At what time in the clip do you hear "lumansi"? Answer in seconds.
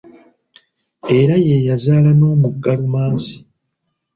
2.79-3.35